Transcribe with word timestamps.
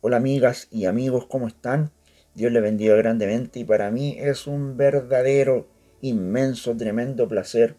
Hola 0.00 0.18
amigas 0.18 0.68
y 0.70 0.84
amigos, 0.84 1.26
¿cómo 1.26 1.48
están? 1.48 1.90
Dios 2.32 2.52
les 2.52 2.62
bendiga 2.62 2.94
grandemente 2.94 3.58
y 3.58 3.64
para 3.64 3.90
mí 3.90 4.14
es 4.16 4.46
un 4.46 4.76
verdadero, 4.76 5.66
inmenso, 6.02 6.76
tremendo 6.76 7.26
placer 7.26 7.74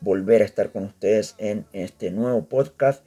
volver 0.00 0.40
a 0.40 0.46
estar 0.46 0.72
con 0.72 0.84
ustedes 0.84 1.34
en 1.36 1.66
este 1.74 2.10
nuevo 2.12 2.48
podcast 2.48 3.04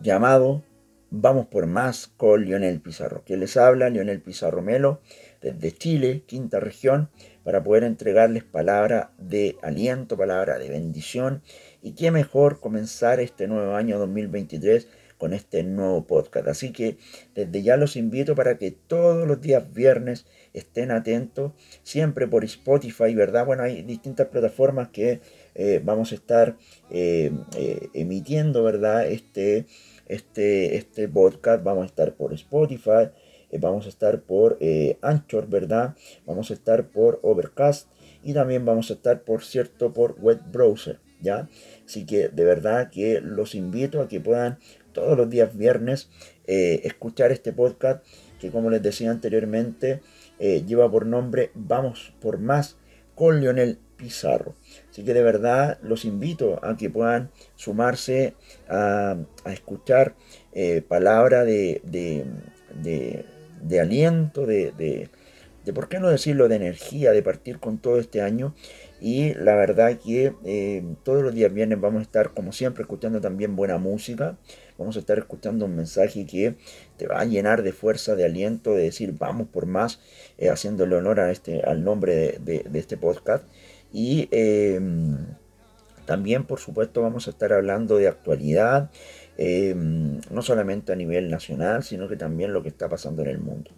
llamado 0.00 0.64
Vamos 1.10 1.46
por 1.46 1.66
más 1.66 2.08
con 2.08 2.44
Lionel 2.44 2.80
Pizarro. 2.80 3.24
Que 3.24 3.36
les 3.36 3.56
habla 3.56 3.88
Lionel 3.88 4.20
Pizarro 4.20 4.60
Melo 4.60 5.00
desde 5.40 5.72
Chile, 5.72 6.24
quinta 6.26 6.58
región, 6.58 7.10
para 7.44 7.62
poder 7.62 7.84
entregarles 7.84 8.42
palabra 8.42 9.12
de 9.16 9.56
aliento, 9.62 10.16
palabra 10.16 10.58
de 10.58 10.68
bendición. 10.68 11.42
Y 11.80 11.92
qué 11.92 12.10
mejor 12.10 12.60
comenzar 12.60 13.20
este 13.20 13.46
nuevo 13.46 13.76
año 13.76 13.98
2023 14.00 14.88
con 15.18 15.32
este 15.32 15.62
nuevo 15.62 16.06
podcast. 16.06 16.48
Así 16.48 16.72
que 16.72 16.98
desde 17.34 17.62
ya 17.62 17.76
los 17.76 17.96
invito 17.96 18.34
para 18.34 18.58
que 18.58 18.70
todos 18.70 19.26
los 19.26 19.40
días 19.40 19.72
viernes 19.72 20.26
estén 20.52 20.90
atentos, 20.90 21.52
siempre 21.82 22.26
por 22.26 22.44
Spotify, 22.44 23.14
¿verdad? 23.14 23.46
Bueno, 23.46 23.62
hay 23.62 23.82
distintas 23.82 24.28
plataformas 24.28 24.88
que 24.88 25.20
eh, 25.54 25.80
vamos 25.84 26.12
a 26.12 26.14
estar 26.14 26.56
eh, 26.90 27.30
eh, 27.56 27.88
emitiendo, 27.94 28.62
¿verdad? 28.62 29.06
Este, 29.06 29.66
este, 30.06 30.76
este 30.76 31.08
podcast, 31.08 31.62
vamos 31.62 31.84
a 31.84 31.86
estar 31.86 32.14
por 32.14 32.32
Spotify, 32.32 33.10
vamos 33.58 33.86
a 33.86 33.88
estar 33.88 34.22
por 34.22 34.58
Anchor, 35.02 35.48
¿verdad? 35.48 35.94
Vamos 36.26 36.50
a 36.50 36.54
estar 36.54 36.88
por 36.88 37.20
Overcast 37.22 37.88
y 38.22 38.34
también 38.34 38.64
vamos 38.64 38.90
a 38.90 38.94
estar, 38.94 39.22
por 39.22 39.44
cierto, 39.44 39.92
por 39.92 40.18
web 40.18 40.40
browser, 40.50 40.98
¿ya? 41.20 41.48
Así 41.84 42.04
que 42.04 42.28
de 42.28 42.44
verdad 42.44 42.90
que 42.90 43.20
los 43.20 43.54
invito 43.54 44.00
a 44.00 44.08
que 44.08 44.20
puedan 44.20 44.58
todos 44.96 45.16
los 45.16 45.28
días 45.28 45.54
viernes 45.54 46.08
eh, 46.46 46.80
escuchar 46.84 47.30
este 47.30 47.52
podcast 47.52 48.02
que 48.40 48.50
como 48.50 48.70
les 48.70 48.82
decía 48.82 49.10
anteriormente 49.10 50.00
eh, 50.38 50.64
lleva 50.66 50.90
por 50.90 51.04
nombre 51.04 51.50
Vamos 51.54 52.14
por 52.18 52.38
más 52.38 52.78
con 53.14 53.40
Lionel 53.40 53.78
Pizarro. 53.96 54.54
Así 54.90 55.04
que 55.04 55.12
de 55.12 55.22
verdad 55.22 55.78
los 55.82 56.06
invito 56.06 56.58
a 56.64 56.76
que 56.78 56.88
puedan 56.88 57.30
sumarse 57.56 58.34
a, 58.68 59.18
escuchar 59.46 60.14
eh, 60.52 60.82
palabra 60.86 61.44
de, 61.44 61.82
de, 61.84 63.80
aliento, 63.80 64.46
de, 64.46 64.72
de, 64.72 65.72
por 65.72 65.88
qué 65.88 65.98
no 65.98 66.08
decirlo, 66.08 66.48
de 66.48 66.56
energía, 66.56 67.12
de 67.12 67.22
partir 67.22 67.58
con 67.58 67.78
todo 67.78 67.98
este 67.98 68.22
año 68.22 68.54
y 69.00 69.34
la 69.34 69.54
verdad 69.54 69.98
que 69.98 70.34
eh, 70.44 70.84
todos 71.02 71.22
los 71.22 71.34
días 71.34 71.52
viernes 71.52 71.80
vamos 71.80 72.00
a 72.00 72.02
estar, 72.02 72.32
como 72.32 72.52
siempre, 72.52 72.82
escuchando 72.82 73.20
también 73.20 73.56
buena 73.56 73.78
música. 73.78 74.38
Vamos 74.78 74.96
a 74.96 74.98
estar 75.00 75.18
escuchando 75.18 75.64
un 75.64 75.74
mensaje 75.74 76.26
que 76.26 76.54
te 76.96 77.06
va 77.06 77.20
a 77.20 77.24
llenar 77.24 77.62
de 77.62 77.72
fuerza, 77.72 78.14
de 78.14 78.24
aliento, 78.24 78.74
de 78.74 78.82
decir 78.82 79.14
vamos 79.18 79.48
por 79.48 79.66
más, 79.66 80.00
eh, 80.38 80.50
haciéndole 80.50 80.96
honor 80.96 81.20
a 81.20 81.30
este, 81.30 81.62
al 81.62 81.82
nombre 81.82 82.38
de, 82.40 82.64
este 82.74 82.96
podcast. 82.96 83.44
Y 83.92 84.28
em, 84.32 85.16
también, 86.04 86.44
por 86.44 86.60
supuesto, 86.60 87.02
vamos 87.02 87.26
a 87.26 87.30
estar 87.30 87.52
hablando 87.52 87.96
de 87.96 88.08
actualidad, 88.08 88.90
em, 89.38 90.20
no 90.30 90.42
solamente 90.42 90.92
a 90.92 90.96
nivel 90.96 91.30
nacional, 91.30 91.82
sino 91.82 92.08
que 92.08 92.16
también 92.16 92.52
lo 92.52 92.62
que 92.62 92.68
está 92.68 92.88
pasando 92.88 93.22
en 93.22 93.28
el 93.28 93.38
mundo. 93.38 93.70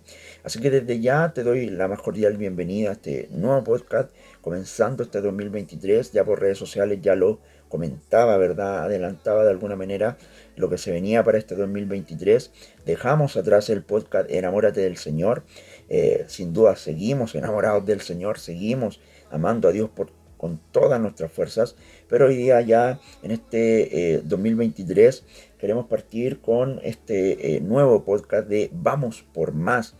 Así 0.45 0.61
que 0.61 0.71
desde 0.71 1.01
ya 1.01 1.33
te 1.33 1.43
doy 1.43 1.71
la 1.71 1.89
más 1.89 2.01
cordial 2.01 2.37
bienvenida 2.37 2.91
a 2.91 2.93
este 2.93 3.29
nuevo 3.33 3.65
podcast 3.65 4.11
comenzando 4.43 5.03
este 5.03 5.21
2023, 5.21 6.13
ya 6.13 6.25
por 6.25 6.41
redes 6.41 6.59
sociales 6.59 7.01
ya 7.03 7.15
lo 7.15 7.41
comentaba, 7.69 8.37
¿verdad? 8.37 8.85
Adelantaba 8.85 9.45
de 9.45 9.51
alguna 9.51 9.77
manera 9.77 10.17
lo 10.57 10.69
que 10.69 10.79
se 10.79 10.91
venía 10.91 11.23
para 11.25 11.39
este 11.39 11.55
2023. 11.55 12.51
Dejamos 12.85 13.37
atrás 13.37 13.71
el 13.71 13.83
podcast 13.83 14.31
Enamórate 14.31 14.81
del 14.81 14.97
Señor. 14.97 15.45
Eh, 15.89 16.25
sin 16.29 16.53
duda 16.53 16.77
seguimos 16.77 17.35
enamorados 17.35 17.87
del 17.87 18.01
Señor, 18.01 18.39
seguimos 18.39 19.01
amando 19.31 19.69
a 19.69 19.73
Dios 19.73 19.89
por, 19.89 20.11
con 20.37 20.61
todas 20.71 21.01
nuestras 21.01 21.33
fuerzas, 21.33 21.77
pero 22.09 22.27
hoy 22.27 22.37
día 22.37 22.61
ya 22.61 23.01
en 23.23 23.31
este 23.31 24.21
2023 24.25 25.19
eh, 25.19 25.23
queremos 25.59 25.87
partir 25.87 26.41
con 26.41 26.81
este 26.83 27.57
eh, 27.57 27.61
nuevo 27.61 28.05
podcast 28.05 28.49
de 28.49 28.71
Vamos 28.73 29.25
por 29.33 29.53
más 29.53 29.95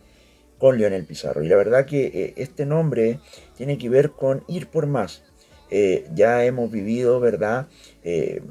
con 0.59 0.77
Lionel 0.77 1.05
Pizarro. 1.05 1.43
Y 1.43 1.47
la 1.47 1.55
verdad 1.55 1.85
que 1.85 2.33
este 2.35 2.65
nombre 2.65 3.19
tiene 3.55 3.77
que 3.77 3.89
ver 3.89 4.11
con 4.11 4.43
ir 4.47 4.67
por 4.67 4.87
más. 4.87 5.23
Eh, 5.69 6.07
ya 6.15 6.43
hemos 6.45 6.71
vivido, 6.71 7.19
¿verdad? 7.19 7.67
Eh, 8.03 8.41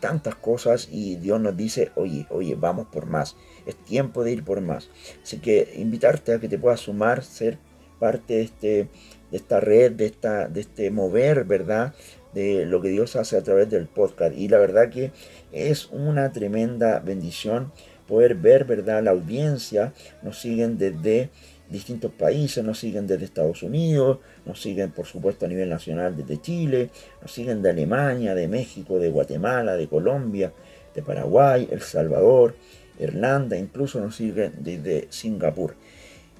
tantas 0.00 0.34
cosas 0.34 0.88
y 0.90 1.16
Dios 1.16 1.40
nos 1.40 1.56
dice, 1.56 1.90
oye, 1.94 2.26
oye, 2.30 2.54
vamos 2.54 2.88
por 2.88 3.06
más. 3.06 3.36
Es 3.66 3.76
tiempo 3.76 4.24
de 4.24 4.32
ir 4.32 4.44
por 4.44 4.60
más. 4.60 4.88
Así 5.22 5.38
que 5.38 5.74
invitarte 5.76 6.34
a 6.34 6.40
que 6.40 6.48
te 6.48 6.58
puedas 6.58 6.80
sumar, 6.80 7.22
ser 7.22 7.58
parte 7.98 8.34
de, 8.34 8.42
este, 8.42 8.88
de 9.30 9.36
esta 9.36 9.60
red, 9.60 9.92
de, 9.92 10.06
esta, 10.06 10.48
de 10.48 10.60
este 10.62 10.90
mover, 10.90 11.44
¿verdad? 11.44 11.94
De 12.34 12.64
lo 12.64 12.80
que 12.80 12.88
Dios 12.88 13.16
hace 13.16 13.36
a 13.36 13.42
través 13.42 13.68
del 13.70 13.86
podcast. 13.86 14.36
Y 14.36 14.48
la 14.48 14.58
verdad 14.58 14.90
que 14.90 15.12
es 15.52 15.88
una 15.90 16.32
tremenda 16.32 17.00
bendición 17.00 17.72
poder 18.08 18.34
ver, 18.34 18.64
¿verdad? 18.64 19.02
La 19.02 19.12
audiencia 19.12 19.92
nos 20.22 20.40
siguen 20.40 20.78
desde 20.78 21.30
distintos 21.70 22.12
países, 22.12 22.64
nos 22.64 22.78
siguen 22.78 23.06
desde 23.06 23.24
Estados 23.24 23.62
Unidos, 23.62 24.18
nos 24.44 24.60
siguen 24.60 24.90
por 24.90 25.06
supuesto 25.06 25.46
a 25.46 25.48
nivel 25.48 25.68
nacional 25.68 26.16
desde 26.16 26.40
Chile, 26.40 26.90
nos 27.22 27.32
siguen 27.32 27.62
de 27.62 27.70
Alemania, 27.70 28.34
de 28.34 28.48
México, 28.48 28.98
de 28.98 29.10
Guatemala, 29.10 29.76
de 29.76 29.88
Colombia, 29.88 30.52
de 30.94 31.02
Paraguay, 31.02 31.68
El 31.70 31.80
Salvador, 31.80 32.54
Irlanda, 32.98 33.56
incluso 33.56 34.00
nos 34.00 34.16
siguen 34.16 34.54
desde 34.58 35.06
Singapur. 35.10 35.76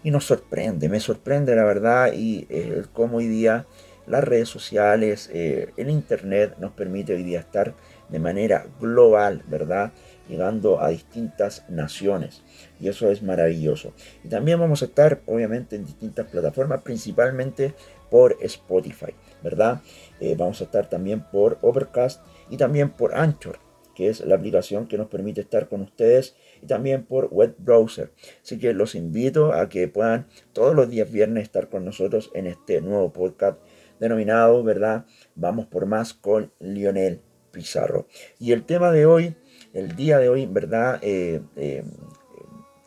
Y 0.03 0.11
nos 0.11 0.25
sorprende, 0.25 0.89
me 0.89 0.99
sorprende 0.99 1.55
la 1.55 1.65
verdad 1.65 2.13
y 2.15 2.47
eh, 2.49 2.85
cómo 2.93 3.19
hoy 3.19 3.29
día 3.29 3.67
las 4.07 4.25
redes 4.25 4.49
sociales, 4.49 5.31
eh, 5.33 5.73
el 5.77 5.91
Internet 5.91 6.57
nos 6.59 6.73
permite 6.73 7.15
hoy 7.15 7.23
día 7.23 7.41
estar 7.41 7.75
de 8.09 8.19
manera 8.19 8.67
global, 8.81 9.43
¿verdad? 9.47 9.93
Llegando 10.31 10.81
a 10.81 10.89
distintas 10.91 11.65
naciones. 11.69 12.43
Y 12.81 12.89
eso 12.89 13.11
es 13.11 13.23
maravilloso. 13.23 13.93
Y 14.25 14.29
también 14.29 14.61
vamos 14.61 14.83
a 14.83 14.87
estar, 14.87 15.21
obviamente, 15.27 15.77
en 15.77 15.85
distintas 15.85 16.27
plataformas, 16.29 16.83
principalmente 16.83 17.75
por 18.11 18.37
Spotify, 18.41 19.15
¿verdad? 19.43 19.83
Eh, 20.21 20.35
vamos 20.37 20.61
a 20.61 20.65
estar 20.65 20.89
también 20.89 21.25
por 21.31 21.59
Overcast 21.63 22.23
y 22.49 22.57
también 22.57 22.91
por 22.91 23.15
Anchor, 23.15 23.59
que 23.95 24.09
es 24.09 24.21
la 24.21 24.35
aplicación 24.35 24.87
que 24.87 24.99
nos 24.99 25.09
permite 25.09 25.41
estar 25.41 25.69
con 25.69 25.83
ustedes, 25.83 26.35
y 26.63 26.67
también 26.67 27.05
por 27.05 27.29
web 27.29 27.55
browser. 27.59 28.13
Así 28.43 28.59
que 28.59 28.73
los 28.73 28.95
invito 28.95 29.53
a 29.53 29.69
que 29.69 29.89
puedan 29.89 30.27
todos 30.53 30.75
los 30.75 30.91
días 30.91 31.11
viernes 31.11 31.45
estar 31.45 31.69
con 31.69 31.85
nosotros 31.85 32.31
en 32.35 32.47
este 32.47 32.81
nuevo 32.81 33.13
podcast 33.13 33.59
denominado, 33.99 34.63
¿verdad? 34.65 35.07
Vamos 35.35 35.67
por 35.67 35.87
más 35.87 36.15
con 36.15 36.53
Lionel 36.59 37.21
Pizarro. 37.53 38.07
Y 38.39 38.53
el 38.53 38.65
tema 38.65 38.91
de 38.91 39.07
hoy 39.07 39.37
el 39.73 39.97
día 39.97 40.19
de 40.19 40.29
hoy, 40.29 40.47
¿verdad? 40.47 40.99
Eh, 41.03 41.41
eh, 41.57 41.85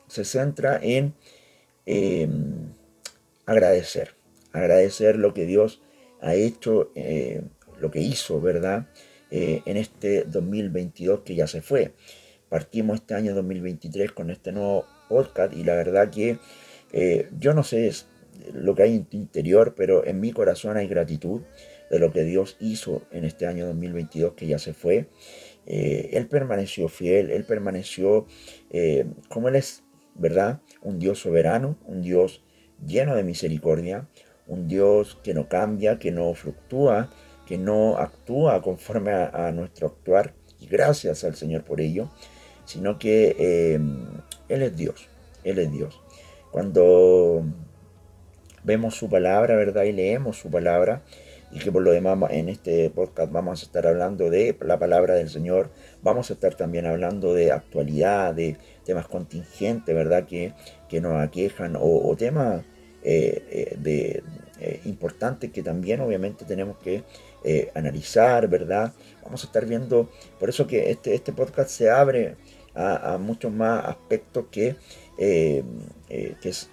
se 0.07 0.25
centra 0.25 0.79
en 0.81 1.13
eh, 1.85 2.27
agradecer, 3.45 4.11
agradecer 4.51 5.17
lo 5.17 5.33
que 5.33 5.45
Dios 5.45 5.81
ha 6.21 6.35
hecho, 6.35 6.91
lo 7.79 7.91
que 7.91 7.99
hizo, 7.99 8.39
¿verdad? 8.39 8.87
en 9.31 9.77
este 9.77 10.25
2022 10.25 11.21
que 11.21 11.35
ya 11.35 11.47
se 11.47 11.61
fue. 11.61 11.93
Partimos 12.49 12.97
este 12.97 13.15
año 13.15 13.33
2023 13.33 14.11
con 14.11 14.29
este 14.29 14.51
nuevo 14.51 14.85
podcast 15.09 15.53
y 15.53 15.63
la 15.63 15.73
verdad 15.73 16.11
que 16.11 16.37
yo 17.39 17.53
no 17.55 17.63
sé 17.63 17.91
lo 18.53 18.75
que 18.75 18.83
hay 18.83 18.95
en 18.95 19.05
tu 19.05 19.17
interior, 19.17 19.73
pero 19.75 20.05
en 20.05 20.19
mi 20.19 20.31
corazón 20.31 20.77
hay 20.77 20.87
gratitud 20.87 21.41
de 21.89 21.99
lo 21.99 22.11
que 22.11 22.23
Dios 22.23 22.57
hizo 22.59 23.01
en 23.11 23.25
este 23.25 23.47
año 23.47 23.65
2022 23.67 24.33
que 24.33 24.47
ya 24.47 24.59
se 24.59 24.73
fue. 24.73 25.07
Eh, 25.65 26.09
él 26.13 26.27
permaneció 26.27 26.89
fiel, 26.89 27.31
Él 27.31 27.45
permaneció 27.45 28.25
eh, 28.69 29.05
como 29.29 29.47
Él 29.47 29.55
es, 29.55 29.83
¿verdad? 30.15 30.61
Un 30.81 30.99
Dios 30.99 31.19
soberano, 31.19 31.77
un 31.85 32.01
Dios 32.01 32.43
lleno 32.85 33.15
de 33.15 33.23
misericordia, 33.23 34.07
un 34.47 34.67
Dios 34.67 35.17
que 35.23 35.33
no 35.33 35.47
cambia, 35.47 35.99
que 35.99 36.11
no 36.11 36.33
fluctúa, 36.33 37.09
que 37.45 37.57
no 37.57 37.97
actúa 37.97 38.61
conforme 38.61 39.11
a, 39.11 39.51
nuestro 39.51 39.87
actuar, 39.87 40.33
y 40.59 40.67
gracias 40.67 41.23
al 41.23 41.35
Señor 41.35 41.63
por 41.63 41.81
ello, 41.81 42.09
sino 42.65 42.99
que 42.99 43.35
eh, 43.39 43.79
Él 44.49 44.61
es 44.61 44.75
Dios, 44.75 45.07
Él 45.43 45.59
es 45.59 45.71
Dios. 45.71 46.01
Cuando 46.51 47.43
vemos 48.63 48.95
su 48.95 49.09
palabra, 49.09 49.55
¿verdad? 49.55 49.83
Y 49.83 49.91
leemos 49.91 50.37
su 50.37 50.49
palabra, 50.49 51.03
y 51.53 51.59
que 51.59 51.71
por 51.71 51.83
lo 51.83 51.91
demás 51.91 52.17
en 52.31 52.49
este 52.49 52.89
podcast 52.89 53.31
vamos 53.31 53.61
a 53.61 53.65
estar 53.65 53.85
hablando 53.85 54.29
de 54.31 54.57
la 54.61 54.79
palabra 54.79 55.13
del 55.13 55.29
Señor, 55.29 55.69
vamos 56.01 56.31
a 56.31 56.33
estar 56.33 56.55
también 56.55 56.87
hablando 56.87 57.33
de 57.33 57.51
actualidad, 57.51 58.33
de 58.33 58.57
temas 58.83 59.07
contingentes, 59.07 59.93
¿verdad? 59.93 60.25
Que, 60.25 60.53
que 60.89 60.99
nos 60.99 61.21
aquejan 61.21 61.77
o, 61.79 62.15
temas 62.17 62.63
eh, 63.03 63.43
eh, 63.51 63.77
de, 63.77 64.23
eh, 64.59 64.81
importantes 64.85 65.51
que 65.51 65.61
también 65.61 66.01
obviamente 66.01 66.43
tenemos 66.45 66.77
que 66.77 67.03
analizar, 67.75 68.47
¿verdad? 68.47 68.93
Vamos 69.21 69.43
a 69.43 69.47
estar 69.47 69.65
viendo, 69.65 70.09
por 70.39 70.49
eso 70.49 70.65
que 70.65 70.89
este, 70.89 71.13
este 71.13 71.33
podcast 71.33 71.69
se 71.69 71.89
abre 71.89 72.35
a, 72.73 73.17
muchos 73.19 73.51
más 73.51 73.85
aspectos 73.85 74.45
que, 74.49 74.75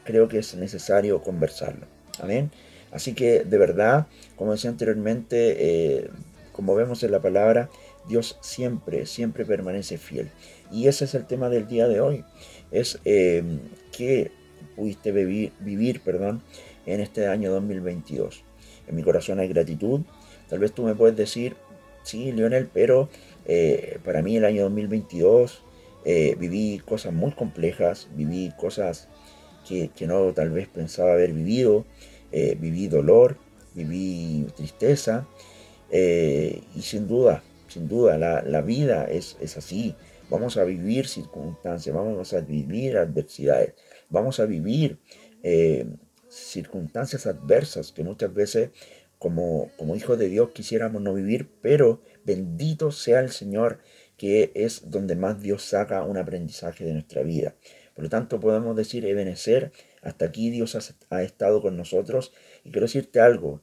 creo 0.04 0.28
que 0.28 0.38
es 0.38 0.54
necesario 0.54 1.20
conversarlo. 1.20 1.86
Amén. 2.20 2.50
Así 2.92 3.14
que 3.14 3.44
de 3.44 3.58
verdad, 3.58 4.06
como 4.36 4.52
decía 4.52 4.70
anteriormente, 4.70 6.10
como 6.52 6.74
vemos 6.74 7.02
en 7.02 7.12
la 7.12 7.20
palabra, 7.20 7.70
Dios 8.08 8.38
siempre, 8.40 9.06
siempre 9.06 9.44
permanece 9.44 9.96
fiel. 9.98 10.30
Y 10.72 10.88
ese 10.88 11.04
es 11.04 11.14
el 11.14 11.26
tema 11.26 11.48
del 11.48 11.68
día 11.68 11.86
de 11.86 12.00
hoy. 12.00 12.24
Es 12.72 12.98
que 13.04 14.32
pudiste 14.74 15.12
vivir, 15.12 16.00
perdón, 16.00 16.42
en 16.86 17.00
este 17.00 17.26
año 17.26 17.52
2022. 17.52 18.42
En 18.88 18.96
mi 18.96 19.02
corazón 19.02 19.38
hay 19.38 19.48
gratitud. 19.48 20.00
Tal 20.48 20.58
vez 20.58 20.72
tú 20.72 20.82
me 20.82 20.94
puedes 20.94 21.16
decir, 21.16 21.54
sí, 22.02 22.32
Lionel, 22.32 22.68
pero 22.72 23.08
eh, 23.46 23.98
para 24.04 24.22
mí 24.22 24.36
el 24.36 24.44
año 24.44 24.62
2022 24.64 25.62
eh, 26.04 26.36
viví 26.38 26.80
cosas 26.84 27.12
muy 27.12 27.32
complejas, 27.32 28.08
viví 28.16 28.52
cosas 28.58 29.08
que, 29.68 29.90
no 30.06 30.32
tal 30.32 30.50
vez 30.50 30.66
pensaba 30.66 31.12
haber 31.12 31.32
vivido, 31.32 31.84
eh, 32.32 32.56
viví 32.58 32.88
dolor, 32.88 33.36
viví 33.74 34.46
tristeza 34.56 35.26
y 35.92 36.82
sin 36.82 37.08
duda, 37.08 37.42
sin 37.68 37.88
duda, 37.88 38.16
la, 38.16 38.60
vida 38.60 39.04
es, 39.06 39.36
es 39.40 39.56
así. 39.56 39.96
Vamos 40.28 40.56
a 40.56 40.62
vivir 40.62 41.08
circunstancias, 41.08 41.94
vamos 41.94 42.32
a 42.32 42.40
vivir 42.40 42.96
adversidades, 42.96 43.74
vamos 44.08 44.38
a 44.38 44.46
vivir 44.46 44.98
circunstancias 46.28 47.26
adversas 47.26 47.90
que 47.90 48.04
muchas 48.04 48.32
veces 48.32 48.70
como, 49.20 49.70
como 49.76 49.96
hijos 49.96 50.18
de 50.18 50.28
Dios 50.28 50.50
quisiéramos 50.54 51.02
no 51.02 51.12
vivir, 51.12 51.50
pero 51.60 52.00
bendito 52.24 52.90
sea 52.90 53.20
el 53.20 53.30
Señor, 53.30 53.80
que 54.16 54.50
es 54.54 54.90
donde 54.90 55.14
más 55.14 55.42
Dios 55.42 55.62
saca 55.62 56.02
un 56.02 56.16
aprendizaje 56.16 56.84
de 56.84 56.94
nuestra 56.94 57.22
vida. 57.22 57.54
Por 57.94 58.04
lo 58.04 58.10
tanto, 58.10 58.40
podemos 58.40 58.74
decir, 58.76 59.04
Ebenecer, 59.04 59.72
hasta 60.02 60.26
aquí 60.26 60.50
Dios 60.50 60.76
ha, 61.10 61.22
estado 61.22 61.60
con 61.62 61.76
nosotros. 61.76 62.32
Y 62.64 62.70
quiero 62.70 62.86
decirte 62.86 63.20
algo, 63.20 63.62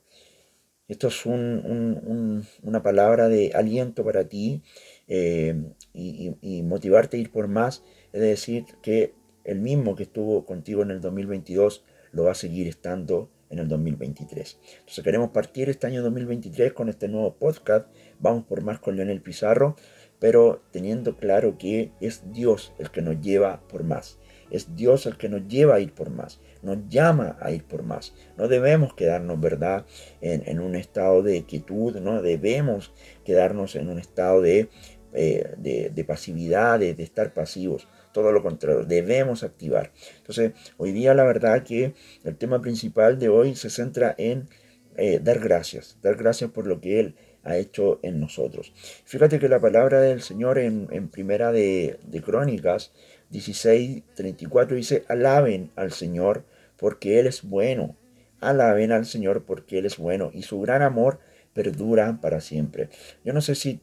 esto 0.88 1.08
es 1.08 1.26
una 1.26 2.84
palabra 2.84 3.28
de 3.28 3.52
aliento 3.54 4.06
para 4.06 4.30
ti 4.30 4.64
eh, 5.08 5.56
y, 5.94 6.64
motivarte 6.64 7.18
a 7.18 7.20
ir 7.20 7.32
por 7.32 7.48
más. 7.48 7.84
Es 8.14 8.22
decir, 8.22 8.66
que 8.82 9.14
el 9.44 9.60
mismo 9.60 9.96
que 9.96 10.04
estuvo 10.04 10.46
contigo 10.46 10.84
en 10.84 10.92
el 10.92 11.02
2022 11.02 11.84
lo 12.12 12.24
va 12.24 12.32
a 12.32 12.36
seguir 12.36 12.68
estando 12.68 13.30
en 13.50 13.60
el 13.60 13.68
2023. 13.68 14.60
Entonces 14.80 15.04
queremos 15.04 15.32
partir 15.32 15.70
este 15.70 15.88
año 15.88 16.02
2023 16.04 16.74
con 16.74 16.90
este 16.90 17.08
nuevo 17.08 17.36
podcast. 17.36 17.88
Vamos 18.20 18.46
por 18.46 18.62
más 18.62 18.80
con 18.80 18.96
Leonel 18.96 19.22
Pizarro, 19.22 19.76
pero 20.20 20.64
teniendo 20.72 21.18
claro 21.18 21.58
que 21.58 21.92
es 22.02 22.32
Dios 22.32 22.74
el 22.78 22.92
que 22.92 23.02
nos 23.02 23.22
lleva 23.22 23.62
por 23.68 23.84
más. 23.84 24.20
Es 24.52 24.76
Dios 24.76 25.06
el 25.06 25.18
que 25.18 25.30
nos 25.30 25.48
lleva 25.48 25.76
a 25.76 25.80
ir 25.80 25.94
por 25.94 26.10
más, 26.10 26.40
nos 26.62 26.78
llama 26.90 27.38
a 27.40 27.52
ir 27.52 27.64
por 27.64 27.84
más. 27.84 28.14
No 28.38 28.48
debemos 28.48 28.94
quedarnos, 28.94 29.40
¿verdad?, 29.40 29.86
en, 30.22 30.60
un 30.60 30.76
estado 30.76 31.24
de 31.24 31.44
quietud, 31.44 31.98
no 31.98 32.22
debemos 32.22 32.94
quedarnos 33.26 33.76
en 33.76 33.90
un 33.90 34.00
estado 34.00 34.42
de, 34.42 34.70
eh, 35.14 35.56
de, 35.58 36.04
pasividad, 36.06 36.80
de 36.80 36.92
estar 36.92 37.34
pasivos 37.34 37.88
todo 38.18 38.32
lo 38.32 38.42
contrario, 38.42 38.84
debemos 38.84 39.44
activar. 39.44 39.92
Entonces, 40.18 40.54
hoy 40.78 40.92
día 40.92 41.14
la 41.14 41.24
verdad 41.24 41.62
que 41.62 41.94
el 42.24 42.36
tema 42.36 42.62
principal 42.62 43.20
de 43.20 43.30
hoy 43.30 43.56
se 43.56 43.70
centra 43.70 44.16
en 44.18 44.50
eh, 44.96 45.20
dar 45.22 45.38
gracias, 45.38 46.00
dar 46.02 46.16
gracias 46.16 46.50
por 46.50 46.66
lo 46.66 46.82
que 46.82 47.00
Él 47.00 47.16
ha 47.48 47.58
hecho 47.58 48.00
en 48.04 48.20
nosotros. 48.20 48.74
Fíjate 49.06 49.40
que 49.40 49.48
la 49.48 49.60
palabra 49.60 50.02
del 50.02 50.22
Señor 50.22 50.60
en, 50.60 51.08
primera 51.08 51.52
de, 51.52 51.98
de 52.06 52.22
Crónicas 52.22 52.92
16, 53.30 54.04
34 54.16 54.76
dice, 54.76 55.06
alaben 55.08 55.72
al 55.76 55.92
Señor 55.92 56.44
porque 56.78 57.20
Él 57.20 57.28
es 57.28 57.44
bueno, 57.44 57.96
alaben 58.42 58.92
al 58.92 59.06
Señor 59.06 59.46
porque 59.46 59.80
Él 59.80 59.86
es 59.86 59.98
bueno 59.98 60.30
y 60.34 60.44
su 60.44 60.60
gran 60.60 60.82
amor 60.82 61.20
perdura 61.54 62.20
para 62.22 62.42
siempre. 62.42 62.90
Yo 63.24 63.34
no 63.34 63.42
sé 63.42 63.56
si 63.56 63.80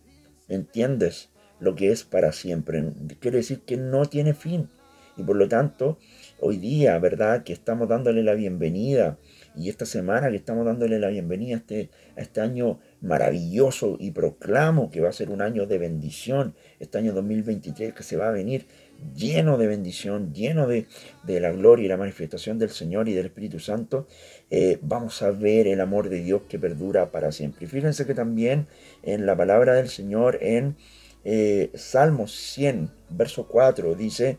entiendes 0.49 1.31
lo 1.59 1.75
que 1.75 1.91
es 1.91 2.05
para 2.05 2.33
siempre. 2.33 2.85
Quiere 3.19 3.39
decir 3.39 3.61
que 3.61 3.77
no 3.77 4.07
tiene 4.07 4.35
fin. 4.35 4.69
Y 5.17 5.23
por 5.23 5.37
lo 5.37 5.49
tanto, 5.49 5.99
hoy 6.41 6.59
día, 6.59 6.99
¿verdad? 6.99 7.45
Que 7.45 7.53
estamos 7.53 7.89
dándole 7.89 8.23
la 8.23 8.35
bienvenida 8.35 9.17
y 9.57 9.69
esta 9.69 9.87
semana 9.87 10.31
que 10.31 10.37
estamos 10.37 10.67
dándole 10.67 10.99
la 10.99 11.09
bienvenida 11.09 11.55
a 11.55 11.59
este, 11.59 11.91
a 12.17 12.21
este 12.21 12.41
año 12.41 12.81
maravilloso 13.05 13.97
y 14.01 14.11
proclamo 14.12 14.91
que 14.91 15.01
va 15.01 15.11
a 15.11 15.12
ser 15.12 15.31
un 15.31 15.43
año 15.43 15.67
de 15.67 15.79
bendición, 15.79 16.55
este 16.81 16.99
año 16.99 17.12
2023 17.12 17.93
que 17.93 18.03
se 18.03 18.17
va 18.17 18.29
a 18.29 18.33
venir 18.33 18.67
lleno 19.15 19.59
de 19.59 19.67
bendición, 19.67 20.33
lleno 20.33 20.67
de, 20.67 20.87
la 21.27 21.53
gloria 21.53 21.85
y 21.85 21.89
la 21.89 21.99
manifestación 21.99 22.59
del 22.59 22.71
Señor 22.71 23.09
y 23.09 23.12
del 23.12 23.27
Espíritu 23.27 23.61
Santo, 23.61 24.06
eh, 24.51 24.79
vamos 24.81 25.21
a 25.23 25.31
ver 25.31 25.67
el 25.67 25.81
amor 25.81 26.09
de 26.09 26.23
Dios 26.23 26.43
que 26.49 26.59
perdura 26.59 27.11
para 27.11 27.31
siempre. 27.31 27.67
Fíjense 27.67 28.06
que 28.06 28.15
también 28.15 28.69
en 29.03 29.27
la 29.27 29.37
palabra 29.37 29.75
del 29.75 29.89
Señor 29.89 30.39
en 30.41 30.77
eh, 31.25 31.71
Salmos 31.75 32.35
100, 32.35 32.91
verso 33.11 33.47
4, 33.49 33.95
dice 33.95 34.39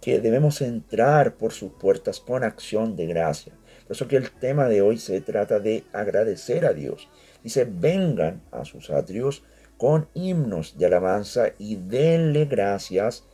que 0.00 0.20
debemos 0.20 0.60
entrar 0.62 1.34
por 1.34 1.52
sus 1.52 1.72
puertas 1.72 2.20
con 2.20 2.44
acción 2.44 2.96
de 2.96 3.06
gracia. 3.06 3.52
Por 3.86 3.96
eso 3.96 4.06
que 4.08 4.16
el 4.16 4.30
tema 4.30 4.68
de 4.68 4.82
hoy 4.82 4.98
se 4.98 5.20
trata 5.20 5.58
de 5.58 5.82
agradecer 5.92 6.64
a 6.64 6.72
Dios. 6.72 7.08
Dice, 7.42 7.66
vengan 7.70 8.42
a 8.52 8.64
sus 8.64 8.90
atrios 8.90 9.42
con 9.76 10.08
himnos 10.14 10.76
de 10.76 10.86
alabanza 10.86 11.52
y 11.58 11.76
denle 11.76 12.44
gracias 12.44 13.24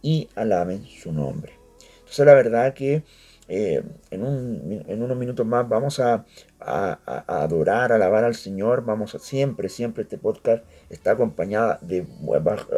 y 0.00 0.28
alaben 0.34 0.84
su 0.86 1.12
nombre. 1.12 1.52
Entonces 2.00 2.26
la 2.26 2.34
verdad 2.34 2.74
que 2.74 3.04
eh, 3.48 3.82
en, 4.10 4.22
unos 4.22 5.16
minutos 5.18 5.44
más 5.44 5.68
vamos 5.68 6.00
a, 6.00 6.24
adorar, 6.58 7.92
a 7.92 7.96
alabar 7.96 8.24
al 8.24 8.34
Señor. 8.34 8.84
Vamos 8.84 9.14
a 9.14 9.18
siempre, 9.18 9.68
siempre 9.68 10.04
este 10.04 10.16
podcast 10.16 10.64
está 10.88 11.12
acompañado 11.12 11.76
de, 11.82 12.06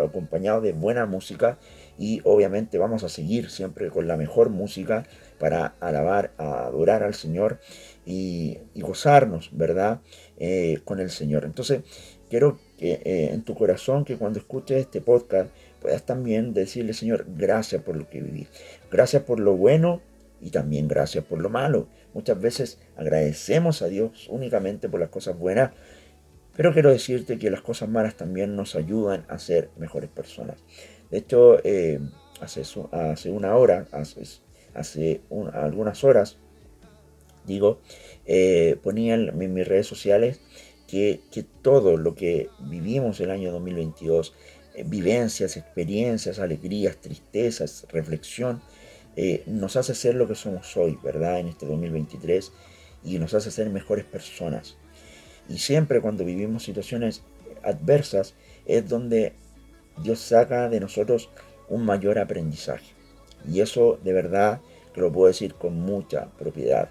acompañado 0.03 0.61
de 0.61 0.73
buena 0.73 1.06
música 1.06 1.59
y 1.99 2.23
obviamente 2.25 2.79
vamos 2.79 3.05
a 3.05 3.09
seguir 3.09 3.50
siempre 3.50 3.91
con 3.91 4.09
la 4.09 4.17
mejor 4.17 4.49
música 4.50 5.05
para 5.38 5.75
alabar, 5.81 6.32
adorar 6.38 7.03
al 7.03 7.15
Señor 7.15 7.61
y, 8.06 8.59
gozarnos, 8.75 9.51
¿verdad? 9.53 10.01
Eh, 10.39 10.81
con 10.85 11.01
el 11.01 11.11
Señor. 11.11 11.45
Entonces, 11.45 11.83
quiero 12.29 12.59
que 12.79 13.01
eh, 13.05 13.31
en 13.33 13.43
tu 13.43 13.55
corazón 13.55 14.05
que 14.05 14.17
cuando 14.17 14.39
escuches 14.39 14.79
este 14.79 15.01
podcast 15.01 15.51
puedas 15.81 16.05
también 16.05 16.55
decirle, 16.55 16.93
Señor, 16.93 17.27
gracias 17.37 17.83
por 17.83 17.97
lo 17.97 18.09
que 18.09 18.21
viví. 18.21 18.49
Gracias 18.91 19.23
por 19.23 19.41
lo 19.41 19.56
bueno 19.56 20.00
y 20.40 20.50
también 20.50 20.88
gracias 20.88 21.25
por 21.25 21.40
lo 21.40 21.49
malo. 21.49 21.88
Muchas 22.12 22.40
veces 22.40 22.78
agradecemos 22.97 23.83
a 23.83 23.88
Dios 23.88 24.28
únicamente 24.31 24.88
por 24.88 25.00
las 25.00 25.09
cosas 25.09 25.38
buenas, 25.38 25.73
pero 26.57 26.73
quiero 26.73 26.90
decirte 26.90 27.38
que 27.38 27.50
las 27.50 27.62
cosas 27.62 27.88
malas 27.88 28.17
también 28.17 28.55
nos 28.55 28.76
ayudan 28.76 29.25
a 29.28 29.38
ser 29.38 29.71
mejores 29.76 30.11
personas. 30.11 30.57
De 31.11 31.19
hecho, 31.19 31.59
eh, 31.64 32.00
hace, 32.40 32.62
hace, 32.93 33.31
una 33.31 33.57
hora, 33.57 33.87
hace, 33.93 34.23
hace 34.75 35.23
algunas 35.52 36.05
horas, 36.05 36.38
digo, 37.45 37.81
eh, 38.27 38.77
ponía 38.83 39.15
en, 39.15 39.55
mis 39.55 39.67
redes 39.67 39.87
sociales 39.87 40.41
que, 40.87 41.21
todo 41.63 41.97
lo 41.97 42.15
que 42.15 42.49
vivimos 42.61 43.21
el 43.21 43.31
año 43.31 43.51
2022, 43.53 44.35
eh, 44.75 44.85
vivencias, 44.87 45.57
experiencias, 45.57 46.39
alegrías, 46.39 46.97
tristezas, 46.97 47.87
reflexión, 47.91 48.63
eh, 49.17 49.43
nos 49.47 49.77
hace 49.77 49.95
ser 49.95 50.15
lo 50.15 50.29
que 50.29 50.35
somos 50.35 50.77
hoy, 50.77 50.99
¿verdad? 51.03 51.41
En 51.41 51.49
este 51.49 51.67
2023 51.67 52.53
y 53.05 53.19
nos 53.19 53.35
hace 53.35 53.51
ser 53.51 53.71
mejores 53.71 54.05
personas. 54.05 54.77
Y 55.49 55.59
siempre 55.59 56.01
cuando 56.01 56.25
vivimos 56.25 56.65
situaciones 56.65 57.23
adversas 57.63 58.35
es 58.67 58.89
donde 58.89 59.33
Dios 60.03 60.21
saca 60.21 60.69
de 60.69 60.81
nosotros 60.81 61.29
un 61.69 61.85
mayor 61.85 62.19
aprendizaje. 62.19 62.87
Y 63.51 63.61
eso 63.61 63.99
de 64.03 64.13
verdad 64.13 64.61
que 64.95 65.01
lo 65.01 65.13
puedo 65.13 65.29
decir 65.29 65.55
con 65.55 65.79
mucha 65.81 66.31
propiedad. 66.39 66.89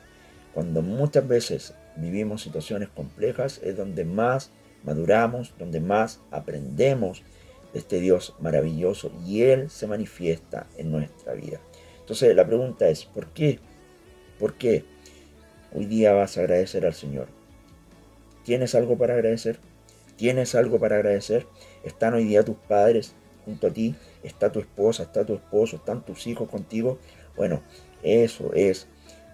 Cuando 0.54 0.82
muchas 0.82 1.28
veces 1.28 1.74
vivimos 1.96 2.44
situaciones 2.44 2.90
complejas 2.90 3.60
es 3.64 3.76
donde 3.76 4.06
más 4.06 4.52
maduramos, 4.84 5.54
donde 5.58 5.80
más 5.80 6.20
aprendemos 6.32 7.24
de 7.74 7.80
este 7.80 8.00
Dios 8.00 8.36
maravilloso 8.40 9.12
y 9.26 9.44
Él 9.44 9.70
se 9.70 9.88
manifiesta 9.88 10.68
en 10.78 10.92
nuestra 10.92 11.34
vida. 11.34 11.60
Entonces 12.00 12.36
la 12.36 12.46
pregunta 12.46 12.88
es, 12.88 13.06
¿por 13.06 13.28
qué? 13.28 13.60
¿Por 14.40 14.56
qué 14.56 14.86
hoy 15.74 15.86
día 15.86 16.14
vas 16.14 16.38
a 16.38 16.42
agradecer 16.42 16.86
al 16.86 16.94
Señor? 16.94 17.28
¿Tienes 18.44 18.76
algo 18.76 18.98
para 18.98 19.14
agradecer? 19.14 19.58
¿Tienes 20.18 20.54
algo 20.54 20.80
para 20.80 20.98
agradecer? 20.98 21.48
¿Están 21.84 22.14
hoy 22.14 22.26
día 22.26 22.44
tus 22.44 22.58
padres 22.58 23.16
junto 23.46 23.68
a 23.68 23.72
ti? 23.72 23.96
¿Está 24.22 24.52
tu 24.52 24.60
esposa? 24.60 25.04
¿Está 25.04 25.26
tu 25.26 25.34
esposo? 25.34 25.78
¿Están 25.78 26.06
tus 26.06 26.28
hijos 26.28 26.50
contigo? 26.50 27.00
Bueno, 27.36 27.62
eso 28.04 28.54
es 28.54 28.88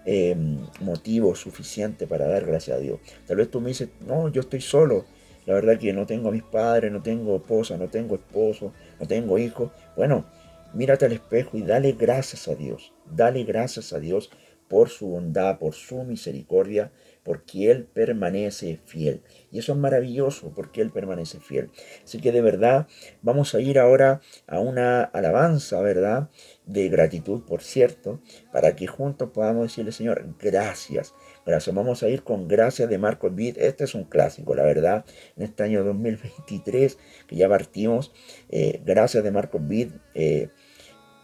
eh, 0.06 0.36
motivo 0.80 1.34
suficiente 1.34 2.06
para 2.06 2.26
dar 2.26 2.44
gracias 2.46 2.76
a 2.76 2.80
Dios. 2.80 3.00
Tal 3.26 3.36
vez 3.36 3.50
tú 3.50 3.60
me 3.60 3.68
dices, 3.68 3.88
no, 4.06 4.28
yo 4.28 4.40
estoy 4.40 4.60
solo. 4.60 5.04
La 5.46 5.54
verdad 5.54 5.78
que 5.78 5.92
no 5.92 6.06
tengo 6.06 6.28
a 6.28 6.32
mis 6.32 6.42
padres, 6.42 6.92
no 6.92 7.02
tengo 7.02 7.36
esposa, 7.36 7.76
no 7.76 7.88
tengo 7.88 8.14
esposo, 8.14 8.72
no 9.00 9.06
tengo 9.06 9.38
hijos. 9.38 9.70
Bueno, 9.96 10.26
Mírate 10.72 11.04
al 11.04 11.12
espejo 11.12 11.56
y 11.56 11.62
dale 11.62 11.92
gracias 11.92 12.46
a 12.46 12.54
Dios. 12.54 12.92
Dale 13.04 13.42
gracias 13.42 13.92
a 13.92 13.98
Dios 13.98 14.30
por 14.68 14.88
su 14.88 15.08
bondad, 15.08 15.58
por 15.58 15.74
su 15.74 16.04
misericordia, 16.04 16.92
porque 17.24 17.72
Él 17.72 17.88
permanece 17.92 18.78
fiel. 18.86 19.22
Y 19.50 19.58
eso 19.58 19.72
es 19.72 19.78
maravilloso, 19.78 20.52
porque 20.54 20.80
Él 20.80 20.92
permanece 20.92 21.40
fiel. 21.40 21.70
Así 22.04 22.20
que 22.20 22.30
de 22.30 22.40
verdad 22.40 22.86
vamos 23.20 23.52
a 23.56 23.60
ir 23.60 23.80
ahora 23.80 24.20
a 24.46 24.60
una 24.60 25.02
alabanza, 25.02 25.80
¿verdad? 25.80 26.30
De 26.70 26.88
gratitud, 26.88 27.42
por 27.44 27.62
cierto, 27.62 28.20
para 28.52 28.76
que 28.76 28.86
juntos 28.86 29.30
podamos 29.30 29.64
decirle, 29.64 29.92
Señor, 29.92 30.24
gracias. 30.38 31.14
Gracias. 31.44 31.74
Vamos 31.74 32.02
a 32.02 32.08
ir 32.08 32.22
con 32.22 32.46
Gracias 32.46 32.88
de 32.88 32.98
Marco 32.98 33.28
Vid. 33.30 33.58
Este 33.58 33.84
es 33.84 33.94
un 33.94 34.04
clásico, 34.04 34.54
la 34.54 34.62
verdad, 34.62 35.04
en 35.36 35.42
este 35.42 35.62
año 35.64 35.82
2023, 35.84 36.98
que 37.26 37.36
ya 37.36 37.48
partimos. 37.48 38.12
Eh, 38.50 38.80
gracias 38.84 39.24
de 39.24 39.30
Marco 39.30 39.58
Vid. 39.60 39.90
Eh, 40.14 40.48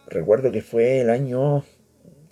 recuerdo 0.07 0.51
que 0.51 0.61
fue 0.61 1.01
el 1.01 1.09
año 1.09 1.63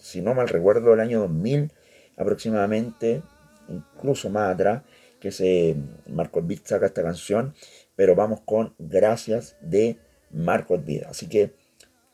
si 0.06 0.22
no 0.22 0.36
mal 0.36 0.48
recuerdo, 0.48 0.94
el 0.94 1.00
año 1.00 1.22
2000 1.22 1.72
aproximadamente, 2.16 3.24
incluso 3.68 4.30
más 4.30 4.54
atrás, 4.54 4.84
que 5.20 5.32
se 5.32 5.76
Marcos 6.08 6.46
Beat 6.46 6.68
saca 6.68 6.86
esta 6.86 7.02
canción, 7.02 7.56
pero 7.96 8.16
vamos 8.16 8.42
con 8.42 8.76
Gracias 8.78 9.58
de 9.62 9.98
Marcos 10.30 10.86
Vida. 10.86 11.08
Así 11.10 11.28
que 11.28 11.56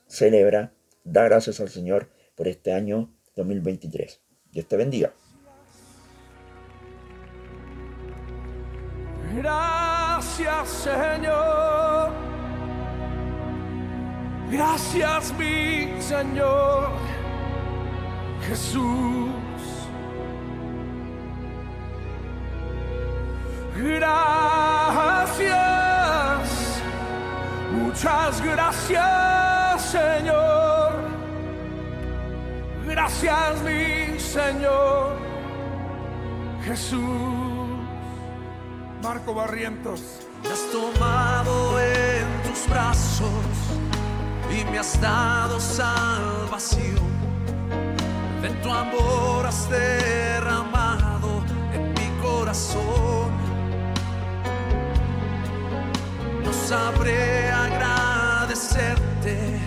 celebra, 0.07 0.71
da 1.03 1.23
gracias 1.23 1.59
al 1.59 1.69
Señor 1.69 2.09
por 2.35 2.47
este 2.47 2.73
año 2.73 3.13
2023. 3.35 4.21
Dios 4.51 4.67
te 4.67 4.77
bendiga. 4.77 5.13
Gracias 9.35 10.69
Señor. 10.69 12.11
Gracias 14.51 15.33
mi 15.37 16.01
Señor. 16.01 16.89
Jesús. 18.47 19.31
Gracias, 23.77 25.49
muchas 27.71 28.41
gracias 28.43 29.81
Señor. 29.91 30.60
Gracias 32.91 33.63
mi 33.63 34.19
Señor 34.19 35.15
Jesús. 36.65 36.99
Marco 39.01 39.33
Barrientos. 39.33 40.27
Me 40.43 40.49
has 40.49 40.69
tomado 40.73 41.79
en 41.79 42.25
tus 42.43 42.67
brazos 42.69 43.31
y 44.49 44.65
me 44.69 44.79
has 44.79 44.99
dado 44.99 45.57
salvación 45.57 46.99
de 48.41 48.49
tu 48.61 48.69
amor 48.69 49.45
has 49.45 49.69
derramado 49.69 51.45
en 51.73 51.93
mi 51.93 52.21
corazón. 52.21 53.31
No 56.43 56.51
sabré 56.51 57.51
agradecerte 57.51 59.61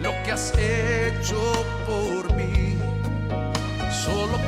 lo 0.00 0.12
que 0.24 0.32
has 0.32 0.54
hecho 0.56 1.36
por. 1.86 2.27
Solo 3.98 4.38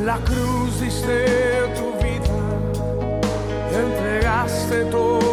la 0.00 0.18
cruz 0.18 0.80
diste 0.80 1.26
tu 1.76 1.92
vida, 2.02 2.30
entregaste 3.72 4.84
todo 4.86 5.31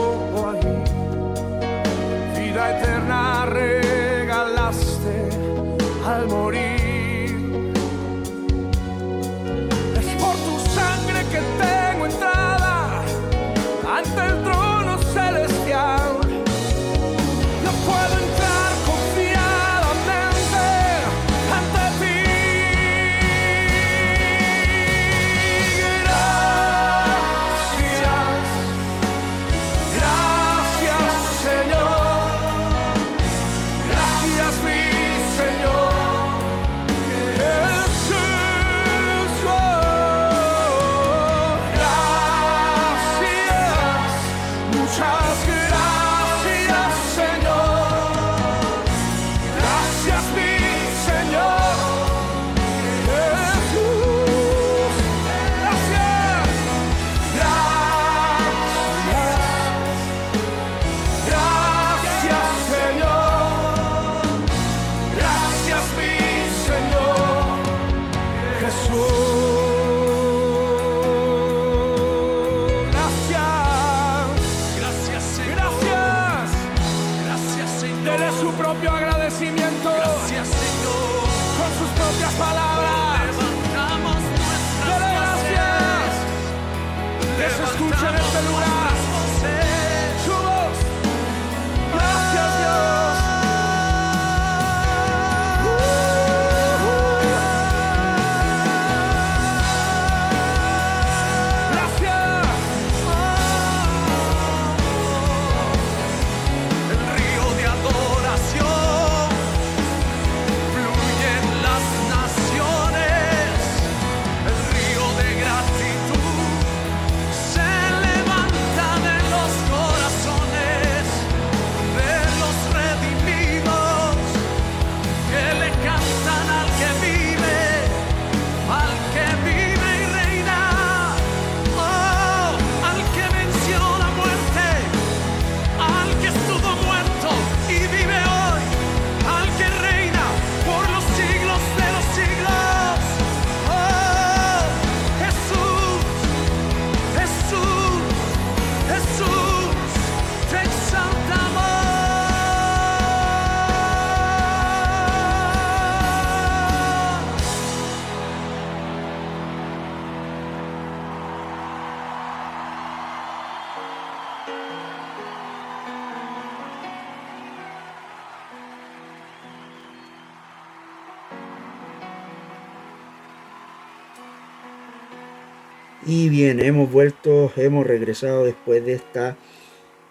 Hemos 176.61 176.91
vuelto, 176.91 177.53
hemos 177.55 177.87
regresado 177.87 178.43
después 178.43 178.85
de 178.85 178.91
esta 178.91 179.37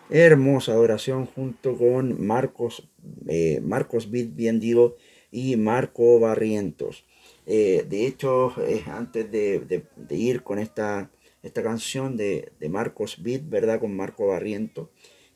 hermosa 0.08 0.72
adoración 0.72 1.26
junto 1.26 1.76
con 1.76 2.26
Marcos, 2.26 2.88
eh, 3.28 3.60
Marcos 3.62 4.10
bien 4.10 4.58
digo, 4.58 4.96
y 5.30 5.56
Marco 5.56 6.18
Barrientos. 6.18 7.04
Eh, 7.44 7.84
de 7.86 8.06
hecho, 8.06 8.54
eh, 8.66 8.82
antes 8.86 9.30
de, 9.30 9.82
ir 10.08 10.42
con 10.42 10.58
esta, 10.58 11.10
esta 11.42 11.62
canción 11.62 12.16
de, 12.16 12.50
Marcos 12.70 13.22
Beat, 13.22 13.46
¿verdad? 13.50 13.78
Con 13.78 13.94
Marco 13.94 14.28
Barrientos, 14.28 14.88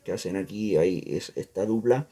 que 0.03 0.13
hacen 0.13 0.35
aquí 0.35 0.77
ahí 0.77 1.03
es 1.05 1.31
esta 1.35 1.63
dupla. 1.63 2.07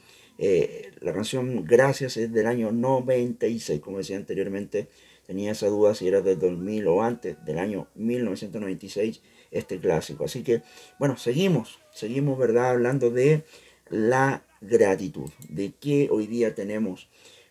la 1.00 1.12
canción 1.12 1.64
Gracias 1.64 2.16
es 2.16 2.32
del 2.32 2.46
año 2.46 2.70
96, 2.70 3.80
como 3.80 3.98
decía 3.98 4.16
anteriormente, 4.16 4.86
tenía 5.26 5.52
esa 5.52 5.68
duda 5.68 5.94
si 5.94 6.08
era 6.08 6.20
del 6.20 6.38
2000 6.38 6.86
o 6.88 7.02
antes, 7.02 7.42
del 7.44 7.58
año 7.58 7.88
1996, 7.94 9.22
este 9.50 9.78
clásico. 9.78 10.24
Así 10.24 10.42
que, 10.42 10.62
bueno, 10.98 11.16
seguimos, 11.16 11.80
seguimos, 11.92 12.38
¿verdad? 12.38 12.70
Hablando 12.70 13.10
de 13.10 13.44
la 13.88 14.44
gratitud, 14.60 15.30
de 15.48 15.72
que 15.72 16.08
hoy 16.10 16.26
día 16.26 16.54
tenemos 16.54 17.08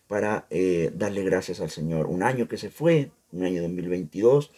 para 0.08 0.46
eh, 0.50 0.90
darle 0.94 1.22
gracias 1.24 1.60
al 1.60 1.70
Señor. 1.70 2.06
Un 2.06 2.22
año 2.22 2.48
que 2.48 2.58
se 2.58 2.70
fue, 2.70 3.10
un 3.32 3.44
año 3.44 3.62
2022, 3.62 4.50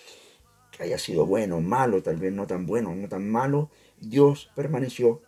que 0.76 0.82
haya 0.82 0.98
sido 0.98 1.26
bueno, 1.26 1.60
malo, 1.60 2.02
tal 2.02 2.16
vez 2.16 2.32
no 2.32 2.46
tan 2.46 2.66
bueno, 2.66 2.94
no 2.94 3.08
tan 3.08 3.30
malo, 3.30 3.70
Dios 4.00 4.50
permaneció 4.56 5.22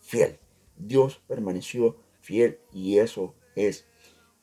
fiel. 0.00 0.38
Dios 0.76 1.22
permaneció 1.26 1.96
fiel 2.20 2.58
y 2.72 2.98
eso 2.98 3.34
es 3.54 3.86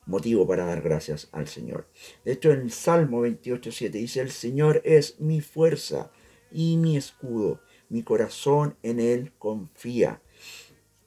motivo 0.08 0.46
para 0.46 0.64
dar 0.64 0.80
gracias 0.80 1.28
al 1.32 1.46
Señor. 1.46 1.86
De 2.24 2.32
hecho, 2.32 2.50
en 2.50 2.62
el 2.62 2.72
Salmo 2.72 3.24
28.7 3.24 3.90
dice, 3.90 4.20
el 4.20 4.30
Señor 4.30 4.80
es 4.84 5.20
mi 5.20 5.40
fuerza 5.40 6.10
y 6.50 6.78
mi 6.78 6.96
escudo, 6.96 7.60
mi 7.88 8.02
corazón 8.02 8.76
en 8.82 9.00
Él 9.00 9.32
confía, 9.38 10.22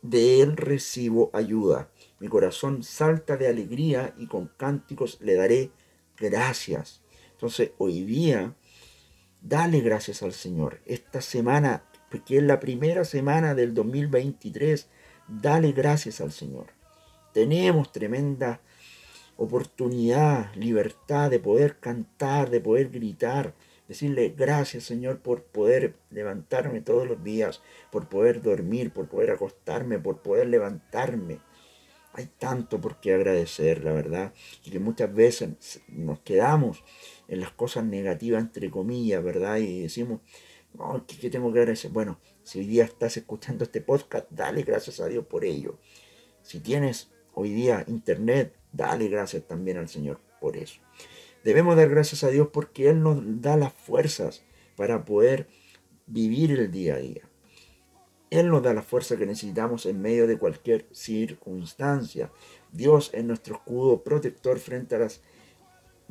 de 0.01 0.41
Él 0.41 0.55
recibo 0.55 1.31
ayuda, 1.33 1.91
mi 2.19 2.27
corazón 2.27 2.83
salta 2.83 3.37
de 3.37 3.47
alegría 3.47 4.13
y 4.17 4.27
con 4.27 4.51
cánticos 4.55 5.19
le 5.21 5.35
daré 5.35 5.71
gracias. 6.17 7.01
Entonces, 7.31 7.71
hoy 7.79 8.03
día, 8.03 8.55
dale 9.41 9.81
gracias 9.81 10.21
al 10.21 10.33
Señor. 10.33 10.79
Esta 10.85 11.21
semana, 11.21 11.85
que 12.25 12.37
es 12.37 12.43
la 12.43 12.59
primera 12.59 13.03
semana 13.03 13.55
del 13.55 13.73
2023, 13.73 14.89
dale 15.27 15.71
gracias 15.71 16.21
al 16.21 16.31
Señor. 16.31 16.67
Tenemos 17.33 17.91
tremenda 17.91 18.61
oportunidad, 19.41 20.53
libertad 20.53 21.31
de 21.31 21.39
poder 21.39 21.79
cantar, 21.79 22.51
de 22.51 22.61
poder 22.61 22.89
gritar, 22.89 23.55
decirle 23.87 24.35
gracias 24.37 24.83
Señor 24.83 25.19
por 25.19 25.43
poder 25.43 25.95
levantarme 26.11 26.81
todos 26.81 27.07
los 27.07 27.23
días, 27.23 27.61
por 27.91 28.07
poder 28.07 28.43
dormir, 28.43 28.93
por 28.93 29.07
poder 29.07 29.31
acostarme, 29.31 29.97
por 29.97 30.21
poder 30.21 30.47
levantarme. 30.47 31.39
Hay 32.13 32.29
tanto 32.37 32.79
por 32.79 32.99
qué 32.99 33.13
agradecer, 33.13 33.83
la 33.83 33.93
verdad, 33.93 34.33
y 34.63 34.69
que 34.69 34.79
muchas 34.79 35.11
veces 35.13 35.81
nos 35.87 36.19
quedamos 36.19 36.83
en 37.27 37.39
las 37.39 37.51
cosas 37.51 37.85
negativas, 37.85 38.41
entre 38.41 38.69
comillas, 38.69 39.23
¿verdad? 39.23 39.57
Y 39.57 39.83
decimos, 39.83 40.19
no, 40.73 41.03
¿qué, 41.07 41.29
tengo 41.29 41.51
que 41.51 41.59
agradecer? 41.59 41.89
Bueno, 41.89 42.19
si 42.43 42.59
hoy 42.59 42.67
día 42.67 42.83
estás 42.83 43.17
escuchando 43.17 43.63
este 43.63 43.81
podcast, 43.81 44.27
dale 44.29 44.63
gracias 44.63 44.99
a 44.99 45.07
Dios 45.07 45.25
por 45.25 45.45
ello. 45.45 45.79
Si 46.43 46.59
tienes 46.59 47.09
hoy 47.33 47.53
día 47.53 47.85
internet, 47.87 48.60
Dale 48.71 49.07
gracias 49.07 49.43
también 49.47 49.77
al 49.77 49.89
Señor 49.89 50.19
por 50.39 50.57
eso. 50.57 50.81
Debemos 51.43 51.75
dar 51.75 51.89
gracias 51.89 52.23
a 52.23 52.29
Dios 52.29 52.49
porque 52.51 52.89
Él 52.89 53.01
nos 53.01 53.19
da 53.41 53.57
las 53.57 53.73
fuerzas 53.73 54.43
para 54.75 55.05
poder 55.05 55.47
vivir 56.05 56.51
el 56.51 56.71
día 56.71 56.95
a 56.95 56.99
día. 56.99 57.21
Él 58.29 58.49
nos 58.49 58.63
da 58.63 58.73
la 58.73 58.81
fuerza 58.81 59.17
que 59.17 59.25
necesitamos 59.25 59.85
en 59.85 60.01
medio 60.01 60.25
de 60.25 60.37
cualquier 60.37 60.85
circunstancia. 60.91 62.31
Dios 62.71 63.09
es 63.13 63.25
nuestro 63.25 63.55
escudo 63.55 64.03
protector 64.03 64.57
frente 64.59 64.95
a 64.95 64.99
las 64.99 65.21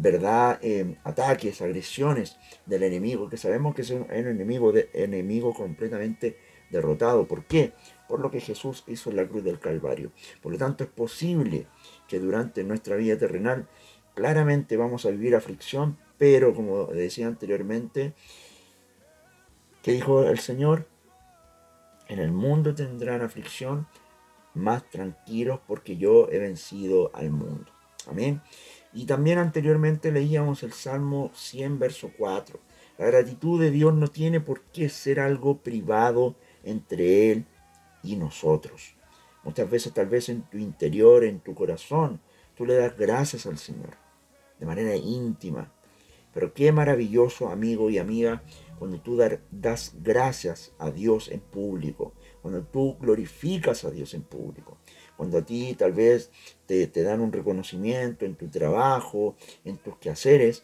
verdad, 0.01 0.59
eh, 0.62 0.96
ataques, 1.05 1.61
agresiones 1.61 2.37
del 2.66 2.83
enemigo, 2.85 3.29
que 3.29 3.37
sabemos 3.37 3.75
que 3.75 3.83
es 3.83 3.90
un 3.90 4.07
enemigo, 4.11 4.73
de, 4.73 4.88
enemigo 4.94 5.53
completamente 5.53 6.38
derrotado. 6.70 7.27
¿Por 7.27 7.44
qué? 7.44 7.73
Por 8.11 8.18
lo 8.18 8.33
que 8.33 8.40
Jesús 8.40 8.83
hizo 8.88 9.11
en 9.11 9.16
la 9.16 9.29
cruz 9.29 9.44
del 9.44 9.61
Calvario. 9.61 10.11
Por 10.42 10.51
lo 10.51 10.59
tanto, 10.59 10.83
es 10.83 10.90
posible 10.90 11.68
que 12.09 12.18
durante 12.18 12.64
nuestra 12.64 12.96
vida 12.96 13.16
terrenal 13.16 13.68
claramente 14.16 14.77
vamos 14.77 15.07
a 15.07 15.11
vivir 15.11 15.37
aflicción, 15.37 15.96
pero 16.18 16.53
como 16.53 16.87
decía 16.87 17.29
anteriormente, 17.29 18.14
que 19.85 19.92
dijo 19.92 20.25
el 20.25 20.40
Señor, 20.40 20.88
en 22.09 22.18
el 22.18 22.33
mundo 22.33 22.75
tendrán 22.75 23.23
aflicción, 23.23 23.87
más 24.55 24.90
tranquilos 24.90 25.61
porque 25.68 25.96
yo 25.96 26.29
he 26.33 26.40
vencido 26.40 27.12
al 27.14 27.31
mundo. 27.31 27.70
Amén. 28.09 28.42
Y 28.92 29.07
también 29.07 29.38
anteriormente 29.38 30.11
leíamos 30.11 30.64
el 30.64 30.73
Salmo 30.73 31.31
100, 31.33 31.79
verso 31.79 32.11
4. 32.18 32.59
La 32.99 33.07
gratitud 33.07 33.61
de 33.61 33.70
Dios 33.70 33.94
no 33.94 34.09
tiene 34.09 34.40
por 34.40 34.62
qué 34.62 34.88
ser 34.88 35.20
algo 35.20 35.59
privado 35.59 36.35
entre 36.64 37.31
Él 37.31 37.46
y 38.03 38.17
nosotros. 38.17 38.95
Muchas 39.43 39.71
veces 39.71 39.93
tal 39.93 40.07
vez 40.07 40.29
en 40.29 40.43
tu 40.43 40.59
interior, 40.59 41.25
en 41.25 41.41
tu 41.41 41.55
corazón, 41.55 42.21
tú 42.55 42.67
le 42.67 42.75
das 42.75 42.97
gracias 42.97 43.47
al 43.47 43.59
Señor 43.59 43.97
de 44.61 44.67
manera 44.67 44.95
íntima. 44.95 45.73
Pero 46.33 46.55
qué 46.55 46.71
maravilloso, 46.71 47.49
amigo 47.49 47.91
y 47.91 47.99
amiga, 47.99 48.43
cuando 48.79 49.01
tú 49.01 49.19
das 49.51 49.95
gracias 50.01 50.73
a 50.79 50.91
Dios 50.91 51.29
en 51.29 51.41
público, 51.41 52.15
cuando 52.41 52.63
tú 52.63 52.97
glorificas 53.01 53.85
a 53.85 53.91
Dios 53.91 54.15
en 54.15 54.23
público, 54.23 54.79
cuando 55.17 55.39
a 55.39 55.43
ti 55.43 55.75
tal 55.77 55.93
vez 55.93 56.31
te, 56.67 56.87
te 56.87 57.03
dan 57.03 57.21
un 57.21 57.33
reconocimiento 57.33 58.25
en 58.25 58.37
tu 58.37 58.49
trabajo, 58.49 59.35
en 59.65 59.77
tus 59.79 59.99
quehaceres, 59.99 60.63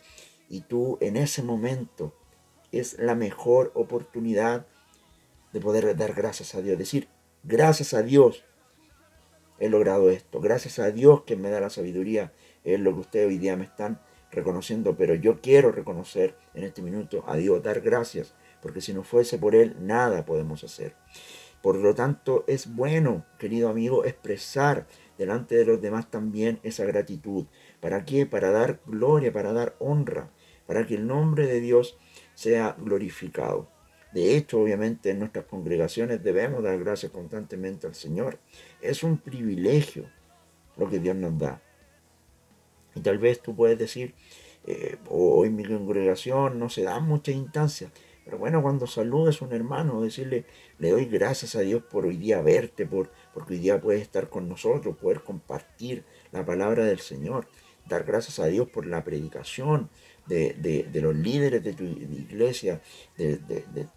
y 0.48 0.60
tú 0.60 0.98
en 1.00 1.16
ese 1.16 1.42
momento 1.42 2.14
es 2.70 2.98
la 2.98 3.16
mejor 3.16 3.72
oportunidad 3.74 4.66
de 5.52 5.60
poder 5.60 5.96
dar 5.96 6.14
gracias 6.14 6.54
a 6.54 6.62
Dios. 6.62 6.78
Decir, 6.78 7.08
gracias 7.46 7.94
a 7.94 8.02
Dios 8.02 8.44
he 9.58 9.68
logrado 9.68 10.10
esto. 10.10 10.40
Gracias 10.40 10.78
a 10.78 10.90
Dios 10.90 11.22
que 11.22 11.36
me 11.36 11.50
da 11.50 11.60
la 11.60 11.70
sabiduría. 11.70 12.32
Es 12.64 12.80
lo 12.80 12.92
que 12.94 13.00
ustedes 13.00 13.28
hoy 13.28 13.38
día 13.38 13.56
me 13.56 13.64
están 13.64 14.00
reconociendo. 14.30 14.96
Pero 14.96 15.14
yo 15.14 15.40
quiero 15.40 15.72
reconocer 15.72 16.36
en 16.54 16.64
este 16.64 16.82
minuto 16.82 17.24
a 17.26 17.36
Dios, 17.36 17.62
dar 17.62 17.80
gracias. 17.80 18.34
Porque 18.60 18.80
si 18.80 18.92
no 18.92 19.02
fuese 19.02 19.38
por 19.38 19.54
Él, 19.54 19.76
nada 19.80 20.24
podemos 20.24 20.64
hacer. 20.64 20.94
Por 21.62 21.76
lo 21.76 21.94
tanto, 21.94 22.44
es 22.46 22.74
bueno, 22.74 23.24
querido 23.38 23.68
amigo, 23.68 24.04
expresar 24.04 24.86
delante 25.18 25.56
de 25.56 25.64
los 25.64 25.80
demás 25.80 26.10
también 26.10 26.60
esa 26.62 26.84
gratitud. 26.84 27.46
¿Para 27.80 28.04
qué? 28.04 28.26
Para 28.26 28.50
dar 28.50 28.80
gloria, 28.86 29.32
para 29.32 29.52
dar 29.52 29.74
honra, 29.78 30.30
para 30.66 30.86
que 30.86 30.94
el 30.94 31.06
nombre 31.06 31.46
de 31.46 31.60
Dios 31.60 31.98
sea 32.34 32.76
glorificado. 32.78 33.75
De 34.16 34.34
hecho, 34.34 34.62
obviamente 34.62 35.10
en 35.10 35.18
nuestras 35.18 35.44
congregaciones 35.44 36.24
debemos 36.24 36.62
dar 36.62 36.78
gracias 36.78 37.12
constantemente 37.12 37.86
al 37.86 37.94
Señor. 37.94 38.38
Es 38.80 39.02
un 39.02 39.18
privilegio 39.18 40.08
lo 40.78 40.88
que 40.88 40.98
Dios 40.98 41.14
nos 41.14 41.38
da. 41.38 41.60
Y 42.94 43.00
tal 43.00 43.18
vez 43.18 43.42
tú 43.42 43.54
puedes 43.54 43.78
decir, 43.78 44.14
eh, 44.64 44.96
hoy 45.10 45.50
mi 45.50 45.66
congregación 45.66 46.58
no 46.58 46.70
se 46.70 46.84
dan 46.84 47.06
muchas 47.06 47.34
instancias. 47.34 47.92
Pero 48.24 48.38
bueno, 48.38 48.62
cuando 48.62 48.86
saludes 48.86 49.42
a 49.42 49.44
un 49.44 49.52
hermano, 49.52 50.00
decirle, 50.00 50.46
le 50.78 50.92
doy 50.92 51.04
gracias 51.04 51.54
a 51.54 51.60
Dios 51.60 51.82
por 51.82 52.06
hoy 52.06 52.16
día 52.16 52.40
verte, 52.40 52.86
por, 52.86 53.10
porque 53.34 53.52
hoy 53.52 53.60
día 53.60 53.78
puedes 53.82 54.00
estar 54.00 54.30
con 54.30 54.48
nosotros, 54.48 54.96
poder 54.96 55.24
compartir 55.24 56.04
la 56.32 56.42
palabra 56.42 56.86
del 56.86 57.00
Señor. 57.00 57.48
Dar 57.84 58.04
gracias 58.04 58.38
a 58.38 58.46
Dios 58.46 58.66
por 58.70 58.86
la 58.86 59.04
predicación, 59.04 59.90
de, 60.26 60.88
los 61.00 61.14
líderes 61.14 61.62
de 61.62 61.72
tu 61.72 61.84
iglesia, 61.84 62.80
de, 63.16 63.40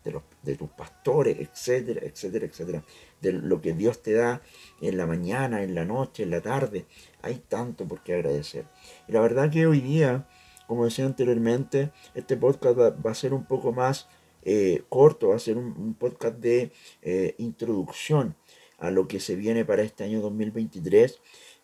los, 0.06 0.24
de 0.44 0.56
tus 0.56 0.70
pastores, 0.70 1.38
etcétera, 1.40 2.02
etcétera, 2.04 2.46
etcétera. 2.46 2.84
De 3.22 3.34
lo 3.34 3.62
que 3.62 3.74
Dios 3.74 4.02
te 4.02 4.14
da 4.14 4.42
en 4.82 4.98
la 4.98 5.06
mañana, 5.06 5.64
en 5.64 5.76
la 5.76 5.86
noche, 5.86 6.24
en 6.24 6.32
la 6.32 6.42
tarde. 6.42 6.86
Hay 7.22 7.42
tanto 7.48 7.88
por 7.88 8.02
qué 8.04 8.14
agradecer. 8.14 8.66
Y 9.08 9.12
la 9.12 9.22
verdad 9.22 9.52
que 9.52 9.68
hoy 9.68 9.82
día, 9.82 10.28
como 10.68 10.86
decía 10.86 11.06
anteriormente, 11.06 11.92
este 12.14 12.38
podcast 12.38 12.78
va, 12.78 13.12
a 13.12 13.16
ser 13.16 13.34
un 13.34 13.46
poco 13.46 13.74
más 13.74 14.08
eh, 14.44 14.84
corto, 14.90 15.30
va 15.30 15.36
a 15.36 15.40
ser 15.40 15.58
un, 15.58 15.94
podcast 15.96 16.38
de 16.38 16.72
eh, 17.02 17.36
introducción 17.40 18.36
a 18.78 18.92
lo 18.92 19.08
que 19.08 19.20
se 19.20 19.36
viene 19.36 19.66
para 19.66 19.84
este 19.84 20.06
año 20.06 20.22
2023 20.22 21.20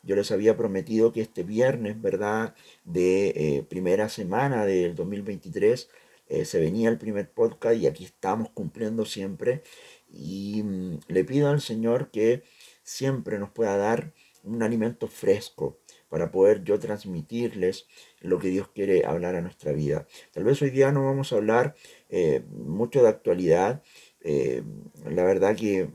yo 0.06 0.16
les 0.16 0.32
había 0.32 0.56
prometido 0.56 1.12
que 1.12 1.22
este 1.22 1.44
viernes, 1.44 2.00
¿verdad? 2.02 2.56
De 2.84 3.30
eh, 3.30 3.64
primera 3.68 4.08
semana 4.08 4.66
del 4.66 4.96
2023 4.96 5.90
eh, 6.28 6.46
se 6.46 6.60
venía 6.60 6.90
el 6.90 6.98
primer 6.98 7.32
podcast 7.32 7.76
y 7.78 7.88
aquí 7.88 8.06
estamos 8.06 8.50
cumpliendo 8.52 9.06
siempre. 9.06 9.64
Y 10.08 10.62
mm, 10.64 11.00
le 11.08 11.24
pido 11.24 11.50
al 11.50 11.60
Señor 11.60 12.12
que 12.12 12.44
siempre 12.84 13.40
nos 13.40 13.50
pueda 13.50 13.78
dar 13.78 14.14
un 14.44 14.62
alimento 14.62 15.08
fresco, 15.08 15.80
para 16.08 16.32
poder 16.32 16.64
yo 16.64 16.80
transmitirles 16.80 17.88
lo 18.22 18.38
que 18.38 18.50
Dios 18.50 18.70
quiere 18.70 19.06
hablar 19.06 19.36
a 19.36 19.42
nuestra 19.42 19.72
vida. 19.72 20.08
Tal 20.32 20.44
vez 20.44 20.62
hoy 20.62 20.70
día 20.70 20.92
no 20.92 21.04
vamos 21.04 21.34
a 21.34 21.38
hablar 21.38 21.76
eh, 22.10 22.44
mucho 22.52 23.02
de 23.02 23.10
actualidad. 23.10 23.82
La 24.24 25.24
verdad 25.24 25.56
que 25.56 25.90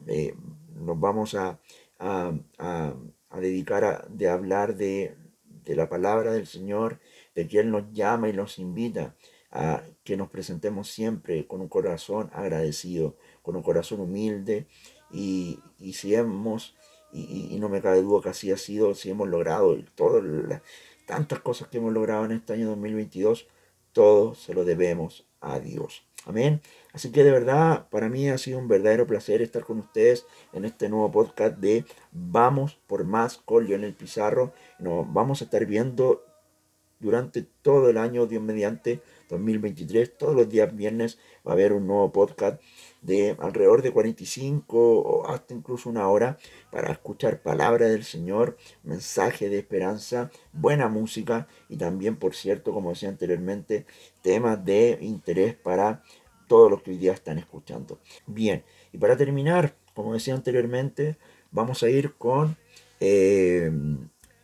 nos 0.75 0.99
vamos 0.99 1.35
a, 1.35 1.61
dedicar 3.38 3.85
a 3.85 4.07
de 4.09 4.29
hablar 4.29 4.77
de, 4.77 5.16
de 5.64 5.77
la 5.77 5.88
palabra 5.88 6.33
del 6.33 6.47
Señor, 6.47 6.99
de 7.35 7.47
que 7.47 7.61
Él 7.61 7.71
nos 7.71 7.93
llama 7.93 8.29
y 8.29 8.33
nos 8.33 8.59
invita 8.59 9.14
a 9.51 9.83
que 10.05 10.16
nos 10.16 10.29
presentemos 10.31 10.88
siempre 10.88 11.47
con 11.47 11.61
un 11.61 11.69
corazón 11.69 12.31
agradecido, 12.33 13.16
con 13.43 13.57
un 13.57 13.62
corazón 13.62 14.01
humilde 14.01 14.66
y, 15.12 15.59
si 15.93 16.14
hemos, 16.14 16.77
y, 17.12 17.57
no 17.59 17.69
me 17.69 17.83
cabe 17.83 18.03
duda 18.03 18.23
que 18.23 18.29
así 18.31 18.51
ha 18.53 18.57
sido, 18.57 18.95
si 18.95 19.11
hemos 19.11 19.29
logrado 19.29 19.77
todas 19.95 20.23
las, 20.23 20.62
tantas 21.07 21.40
cosas 21.40 21.69
que 21.69 21.79
hemos 21.79 21.93
logrado 21.93 22.25
en 22.25 22.33
este 22.33 22.53
año 22.53 22.69
2022, 22.69 23.49
todo 23.93 24.35
se 24.35 24.55
lo 24.55 24.64
debemos 24.64 25.27
a 25.40 25.59
Dios. 25.59 26.05
Amén. 26.26 26.61
Así 26.92 27.12
que 27.12 27.24
de 27.24 27.30
verdad, 27.30 27.88
para 27.88 28.09
mí 28.09 28.28
ha 28.28 28.38
sido 28.38 28.59
un 28.59 28.68
verdadero 28.68 29.06
placer 29.06 29.42
estar 29.42 29.64
con 29.64 29.78
ustedes 29.78 30.26
en 30.52 30.64
este 30.64 30.88
nuevo 30.88 31.11
podcast 31.11 31.56
de 31.59 31.85
Vamos 32.12 32.78
por 32.87 33.04
más 33.04 33.38
con 33.38 33.66
Lionel 33.66 33.94
Pizarro. 33.94 34.52
Nos 34.78 35.11
vamos 35.12 35.40
a 35.40 35.44
estar 35.44 35.64
viendo 35.66 36.24
durante 36.98 37.42
todo 37.62 37.88
el 37.88 37.96
año, 37.96 38.26
Dios 38.26 38.42
mediante 38.42 39.00
2023. 39.31 40.19
Todos 40.19 40.35
los 40.35 40.49
días 40.49 40.75
viernes 40.77 41.19
va 41.47 41.53
a 41.53 41.55
haber 41.55 41.73
un 41.73 41.87
nuevo 41.87 42.12
podcast 42.12 42.61
de 43.01 43.37
alrededor 43.38 43.83
de 43.83 43.93
45 43.93 44.79
o 44.79 45.27
hasta 45.29 45.55
incluso 45.55 45.88
una 45.88 46.09
hora 46.09 46.38
para 46.71 46.93
escuchar 46.93 47.40
palabra 47.40 47.88
del 47.88 48.05
Señor, 48.05 48.59
mensaje 48.83 49.49
de 49.49 49.59
esperanza, 49.59 50.31
buena 50.53 50.88
música 50.88 51.49
y 51.69 51.77
también, 51.77 52.16
por 52.16 52.35
cierto, 52.35 52.73
como 52.73 52.90
decía 52.90 53.09
anteriormente, 53.09 53.87
temas 54.23 54.62
de 54.64 54.99
interés 55.01 55.55
para 55.55 56.03
todos 56.49 56.71
los 56.71 56.83
que 56.83 56.90
hoy 56.90 56.99
día 56.99 57.12
están 57.12 57.38
escuchando. 57.38 58.01
Bien, 58.27 58.64
y 58.93 58.99
para 58.99 59.16
terminar, 59.16 59.77
como 59.95 60.12
decía 60.12 60.35
anteriormente, 60.35 61.16
vamos 61.53 61.83
a 61.83 61.88
ir 61.88 62.14
con 62.14 62.57
eh, 62.99 63.71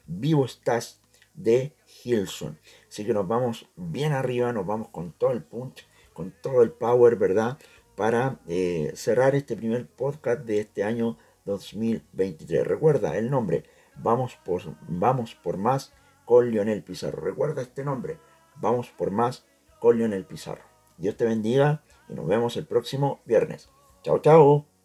Vivo 0.07 0.44
Estás 0.46 1.01
de 1.35 1.72
Hilson. 2.05 2.59
Así 2.96 3.04
que 3.04 3.12
nos 3.12 3.28
vamos 3.28 3.68
bien 3.76 4.14
arriba, 4.14 4.54
nos 4.54 4.64
vamos 4.64 4.88
con 4.88 5.12
todo 5.12 5.32
el 5.32 5.42
punch, 5.42 5.87
con 6.14 6.32
todo 6.40 6.62
el 6.62 6.70
power, 6.70 7.16
¿verdad? 7.16 7.59
Para 7.94 8.38
eh, 8.48 8.90
cerrar 8.94 9.35
este 9.35 9.54
primer 9.54 9.87
podcast 9.87 10.46
de 10.46 10.61
este 10.61 10.82
año 10.82 11.18
2023. 11.44 12.66
Recuerda 12.66 13.18
el 13.18 13.30
nombre, 13.30 13.64
vamos 13.96 14.38
por, 14.42 14.62
vamos 14.88 15.35
por 15.35 15.59
más 15.59 15.92
con 16.24 16.50
Lionel 16.50 16.82
Pizarro. 16.82 17.20
Recuerda 17.20 17.61
este 17.61 17.85
nombre, 17.85 18.18
vamos 18.62 18.88
por 18.96 19.11
más 19.11 19.44
con 19.78 19.98
Lionel 19.98 20.24
Pizarro. 20.24 20.64
Dios 20.96 21.18
te 21.18 21.26
bendiga 21.26 21.82
y 22.09 22.14
nos 22.14 22.26
vemos 22.26 22.56
el 22.56 22.64
próximo 22.64 23.20
viernes. 23.26 23.68
Chao, 24.04 24.20
chao. 24.20 24.75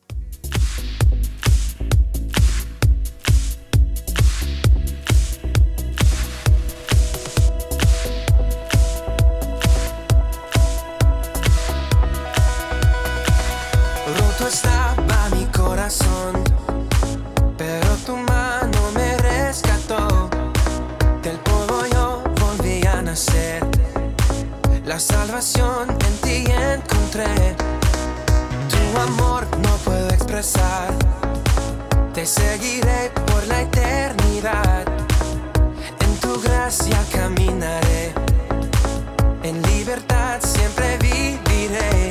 Te 32.13 32.25
seguiré 32.25 33.11
por 33.25 33.45
la 33.47 33.61
eternidad. 33.61 34.85
En 35.99 36.15
tu 36.19 36.39
gracia 36.41 37.03
caminaré. 37.11 38.13
En 39.43 39.61
libertad 39.63 40.39
siempre 40.41 40.97
viviré. 40.97 42.10